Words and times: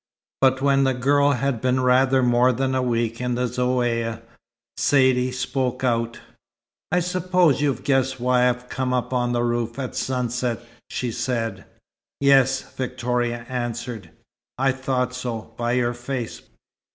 But 0.41 0.63
when 0.63 0.83
the 0.83 0.95
girl 0.95 1.33
had 1.33 1.61
been 1.61 1.79
rather 1.81 2.23
more 2.23 2.51
than 2.51 2.73
a 2.73 2.81
week 2.81 3.21
in 3.21 3.35
the 3.35 3.43
Zaouïa, 3.45 4.23
Saidee 4.75 5.31
spoke 5.31 5.83
out. 5.83 6.19
"I 6.91 6.99
suppose 7.01 7.61
you've 7.61 7.83
guessed 7.83 8.19
why 8.19 8.49
I 8.49 8.53
come 8.53 8.93
up 8.95 9.13
on 9.13 9.31
the 9.31 9.43
roof 9.43 9.77
at 9.77 9.95
sunset," 9.95 10.61
she 10.89 11.11
said. 11.11 11.65
"Yes," 12.19 12.63
Victoria 12.73 13.45
answered. 13.47 14.09
"I 14.57 14.71
thought 14.71 15.13
so, 15.13 15.53
by 15.55 15.73
your 15.73 15.93
face. 15.93 16.41